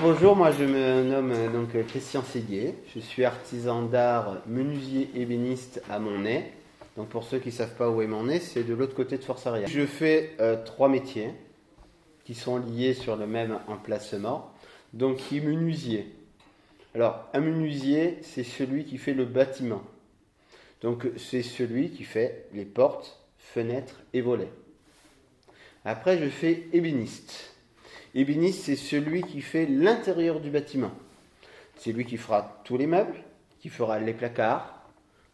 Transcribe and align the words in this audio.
Bonjour, 0.00 0.36
moi 0.36 0.50
je 0.52 0.64
me 0.64 1.02
nomme 1.02 1.32
euh, 1.32 1.50
donc 1.50 1.70
Christian 1.88 2.22
Séguier. 2.22 2.74
Je 2.94 3.00
suis 3.00 3.24
artisan 3.24 3.82
d'art, 3.82 4.42
menuisier 4.46 5.10
ébéniste 5.14 5.82
à 5.90 5.98
Montnay. 5.98 6.52
Donc 6.96 7.08
pour 7.08 7.24
ceux 7.24 7.38
qui 7.38 7.48
ne 7.48 7.52
savent 7.52 7.74
pas 7.74 7.90
où 7.90 8.00
est 8.00 8.06
Montnay, 8.06 8.40
c'est 8.40 8.64
de 8.64 8.74
l'autre 8.74 8.94
côté 8.94 9.18
de 9.18 9.24
Force 9.24 9.46
Arrière. 9.46 9.68
Je 9.68 9.84
fais 9.84 10.36
euh, 10.40 10.62
trois 10.64 10.88
métiers 10.88 11.30
qui 12.24 12.34
sont 12.34 12.58
liés 12.58 12.94
sur 12.94 13.16
le 13.16 13.26
même 13.26 13.58
emplacement. 13.68 14.52
Donc 14.92 15.16
qui 15.16 15.38
est 15.38 15.40
menuisier. 15.40 16.14
Alors 16.94 17.28
un 17.34 17.40
menuisier, 17.40 18.18
c'est 18.22 18.44
celui 18.44 18.84
qui 18.84 18.98
fait 18.98 19.14
le 19.14 19.24
bâtiment. 19.24 19.82
Donc 20.80 21.06
c'est 21.16 21.42
celui 21.42 21.90
qui 21.90 22.04
fait 22.04 22.46
les 22.52 22.64
portes, 22.64 23.18
fenêtres 23.38 24.00
et 24.12 24.20
volets. 24.20 24.52
Après 25.84 26.18
je 26.18 26.28
fais 26.28 26.68
ébéniste. 26.72 27.53
Ébéniste, 28.14 28.64
c'est 28.64 28.76
celui 28.76 29.22
qui 29.22 29.40
fait 29.40 29.66
l'intérieur 29.66 30.40
du 30.40 30.50
bâtiment. 30.50 30.92
C'est 31.76 31.92
lui 31.92 32.04
qui 32.04 32.16
fera 32.16 32.60
tous 32.64 32.76
les 32.76 32.86
meubles, 32.86 33.24
qui 33.58 33.68
fera 33.68 33.98
les 33.98 34.14
placards, 34.14 34.88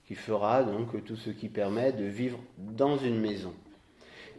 qui 0.06 0.14
fera 0.14 0.62
donc 0.62 1.04
tout 1.04 1.16
ce 1.16 1.30
qui 1.30 1.48
permet 1.48 1.92
de 1.92 2.04
vivre 2.04 2.38
dans 2.58 2.96
une 2.96 3.20
maison. 3.20 3.52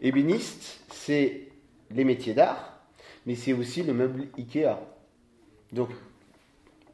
Ébéniste, 0.02 0.82
c'est 0.90 1.50
les 1.92 2.04
métiers 2.04 2.34
d'art, 2.34 2.82
mais 3.26 3.36
c'est 3.36 3.54
aussi 3.54 3.84
le 3.84 3.94
meuble 3.94 4.28
IKEA. 4.38 4.80
Donc, 5.72 5.90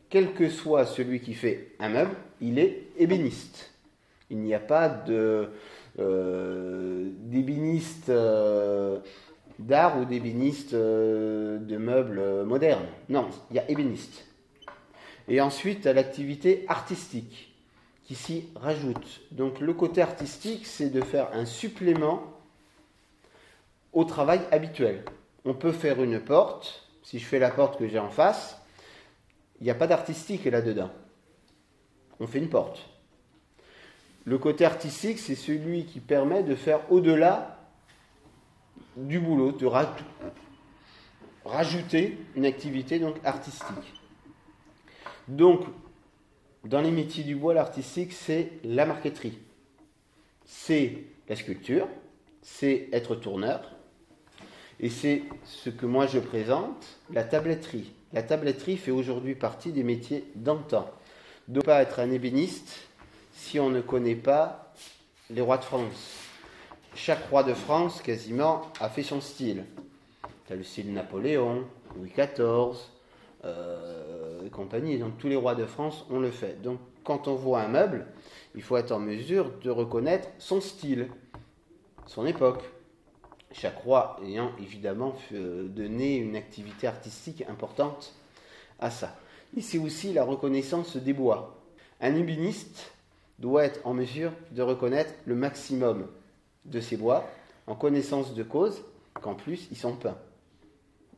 quel 0.10 0.34
que 0.34 0.50
soit 0.50 0.86
celui 0.86 1.22
qui 1.22 1.34
fait 1.34 1.72
un 1.80 1.90
meuble, 1.90 2.16
il 2.42 2.60
est 2.60 2.84
ébéniste. 2.98 3.72
Il 4.30 4.40
n'y 4.40 4.54
a 4.54 4.60
pas 4.60 5.06
euh, 5.10 5.48
d'ébéniste 7.22 8.10
euh, 8.10 9.00
d'art 9.60 10.00
ou 10.00 10.06
d'ébéniste 10.06 10.74
euh, 10.74 11.58
de 11.60 11.78
meubles 11.78 12.20
euh, 12.20 12.46
modernes. 12.46 12.88
Non, 13.10 13.28
il 13.50 13.56
y 13.56 13.60
a 13.60 13.70
ébéniste. 13.70 14.26
Et 15.28 15.42
ensuite, 15.42 15.86
l'activité 15.86 16.66
artistique 16.68 17.54
qui 18.04 18.16
s'y 18.16 18.46
rajoute. 18.56 19.22
Donc 19.32 19.60
le 19.60 19.74
côté 19.74 20.02
artistique, 20.02 20.66
c'est 20.66 20.90
de 20.90 21.02
faire 21.02 21.30
un 21.34 21.46
supplément 21.46 22.24
au 23.92 24.06
travail 24.06 24.40
habituel. 24.52 25.04
On 25.44 25.54
peut 25.54 25.74
faire 25.74 26.02
une 26.02 26.20
porte. 26.20 26.88
Si 27.04 27.20
je 27.20 27.26
fais 27.26 27.40
la 27.40 27.52
porte 27.52 27.78
que 27.78 27.88
j'ai 27.88 28.00
en 28.00 28.10
face, 28.10 28.62
il 29.60 29.66
n'y 29.66 29.70
a 29.70 29.76
pas 29.76 29.88
d'artistique 29.88 30.46
là-dedans. 30.46 30.92
On 32.20 32.28
fait 32.28 32.40
une 32.40 32.50
porte. 32.50 32.88
Le 34.26 34.38
côté 34.38 34.66
artistique, 34.66 35.20
c'est 35.20 35.36
celui 35.36 35.86
qui 35.86 36.00
permet 36.00 36.44
de 36.44 36.56
faire 36.56 36.82
au-delà 36.92 37.57
du 38.98 39.20
boulot, 39.20 39.52
de 39.52 39.68
rajouter 41.46 42.18
une 42.36 42.46
activité 42.46 43.00
donc 43.00 43.16
artistique. 43.24 43.94
Donc, 45.28 45.62
dans 46.66 46.82
les 46.82 46.92
métiers 46.92 47.24
du 47.24 47.36
bois, 47.36 47.54
l'artistique, 47.54 48.12
c'est 48.12 48.52
la 48.64 48.86
marqueterie. 48.86 49.38
C'est 50.46 51.04
la 51.30 51.36
sculpture, 51.36 51.88
c'est 52.42 52.90
être 52.92 53.16
tourneur, 53.16 53.72
et 54.80 54.90
c'est 54.90 55.24
ce 55.44 55.70
que 55.70 55.86
moi 55.86 56.08
je 56.08 56.20
présente, 56.20 57.00
la 57.12 57.24
tabletterie. 57.24 57.92
La 58.14 58.24
tabletterie 58.24 58.78
fait 58.78 58.92
aujourd'hui 58.92 59.36
partie 59.36 59.72
des 59.72 59.84
métiers 59.84 60.26
d'antan. 60.36 60.90
De 61.48 61.60
ne 61.60 61.66
pas 61.66 61.82
être 61.82 62.00
un 62.00 62.12
ébéniste 62.12 62.88
si 63.34 63.60
on 63.60 63.70
ne 63.70 63.82
connaît 63.82 64.16
pas 64.16 64.74
les 65.30 65.42
rois 65.42 65.58
de 65.58 65.64
France 65.64 66.27
chaque 66.98 67.30
roi 67.30 67.44
de 67.44 67.54
France, 67.54 68.02
quasiment, 68.02 68.64
a 68.82 68.90
fait 68.90 69.04
son 69.04 69.22
style. 69.22 69.64
Tu 70.48 70.54
as 70.54 70.56
le 70.56 70.64
style 70.64 70.92
Napoléon, 70.92 71.66
Louis 71.96 72.10
XIV, 72.10 72.76
euh, 73.46 74.46
et 74.46 74.50
compagnie. 74.50 74.98
Donc 74.98 75.18
tous 75.20 75.28
les 75.28 75.36
rois 75.36 75.54
de 75.54 75.66
France 75.66 76.06
ont 76.10 76.20
le 76.20 76.32
fait. 76.32 76.60
Donc 76.62 76.80
quand 77.04 77.28
on 77.28 77.36
voit 77.36 77.62
un 77.62 77.68
meuble, 77.68 78.08
il 78.56 78.64
faut 78.64 78.78
être 78.78 78.92
en 78.92 79.00
mesure 79.00 79.52
de 79.64 79.70
reconnaître 79.70 80.28
son 80.40 80.60
style, 80.60 81.08
son 82.08 82.26
époque. 82.26 82.64
Chaque 83.52 83.78
roi 83.78 84.20
ayant 84.26 84.52
évidemment 84.60 85.14
euh, 85.34 85.68
donné 85.68 86.18
une 86.18 86.36
activité 86.36 86.88
artistique 86.88 87.44
importante 87.48 88.16
à 88.80 88.90
ça. 88.90 89.16
C'est 89.62 89.78
aussi 89.78 90.14
la 90.14 90.24
reconnaissance 90.24 90.98
des 90.98 91.14
bois. 91.14 91.62
Un 92.02 92.16
ébéniste 92.16 92.92
doit 93.40 93.64
être 93.66 93.86
en 93.86 93.94
mesure 93.94 94.32
de 94.52 94.64
reconnaître 94.64 95.14
le 95.26 95.36
maximum 95.36 96.08
de 96.68 96.80
ces 96.80 96.98
bois 96.98 97.28
en 97.66 97.76
connaissance 97.76 98.34
de 98.34 98.44
cause 98.44 98.84
qu'en 99.14 99.36
plus 99.36 99.68
ils 99.72 99.78
sont 99.78 99.96
peints. 99.96 100.18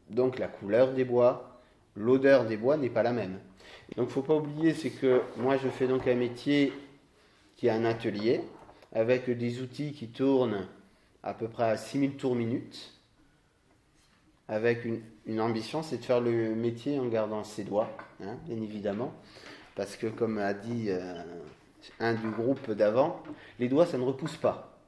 Donc 0.10 0.40
la 0.40 0.48
couleur 0.48 0.94
des 0.94 1.06
bois, 1.06 1.62
l'odeur 1.96 2.46
des 2.46 2.58
bois 2.58 2.78
n'est 2.78 2.90
pas 2.90 3.04
la 3.04 3.12
même. 3.12 3.40
Donc 3.96 4.08
il 4.10 4.14
faut 4.14 4.22
pas 4.22 4.36
oublier, 4.36 4.74
c'est 4.74 4.90
que 4.90 5.22
moi 5.38 5.58
je 5.58 5.70
fais 5.70 5.88
donc 5.88 6.08
un 6.08 6.16
métier 6.16 6.74
qui 7.56 7.68
est 7.68 7.72
un 7.72 7.86
atelier 7.86 8.42
avec 8.94 9.30
des 9.30 9.62
outils 9.62 9.92
qui 9.92 10.08
tournent 10.08 10.68
à 11.24 11.34
peu 11.34 11.48
près 11.48 11.66
à 11.66 11.78
6000 11.78 12.16
tours 12.16 12.36
minute, 12.36 12.94
avec 14.48 14.84
une, 15.26 15.42
ambition, 15.42 15.84
c'est 15.84 15.98
de 15.98 16.06
faire 16.06 16.22
le 16.22 16.56
métier 16.56 16.98
en 16.98 17.08
gardant 17.08 17.44
ses 17.44 17.64
doigts, 17.64 17.90
hein, 18.24 18.36
bien 18.46 18.58
évidemment, 18.62 19.14
parce 19.76 19.96
que 19.96 20.08
comme 20.08 20.40
a 20.40 20.54
dit 20.54 20.86
euh, 20.88 21.22
un 22.00 22.14
du 22.14 22.30
groupe 22.32 22.72
d'avant, 22.72 23.22
les 23.60 23.68
doigts 23.68 23.86
ça 23.86 23.98
ne 23.98 24.04
repousse 24.04 24.38
pas. 24.38 24.79